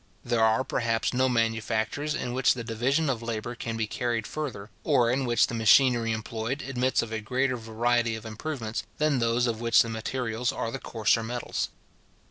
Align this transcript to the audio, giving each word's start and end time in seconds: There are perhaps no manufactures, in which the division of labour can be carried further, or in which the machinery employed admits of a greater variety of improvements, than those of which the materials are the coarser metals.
There 0.25 0.43
are 0.43 0.63
perhaps 0.63 1.13
no 1.13 1.29
manufactures, 1.29 2.15
in 2.15 2.33
which 2.33 2.55
the 2.55 2.63
division 2.63 3.07
of 3.07 3.21
labour 3.21 3.53
can 3.53 3.77
be 3.77 3.85
carried 3.85 4.25
further, 4.25 4.71
or 4.83 5.11
in 5.11 5.25
which 5.25 5.45
the 5.45 5.53
machinery 5.53 6.11
employed 6.11 6.63
admits 6.63 7.03
of 7.03 7.11
a 7.11 7.21
greater 7.21 7.55
variety 7.55 8.15
of 8.15 8.25
improvements, 8.25 8.81
than 8.97 9.19
those 9.19 9.45
of 9.45 9.61
which 9.61 9.83
the 9.83 9.89
materials 9.89 10.51
are 10.51 10.71
the 10.71 10.79
coarser 10.79 11.21
metals. 11.21 11.69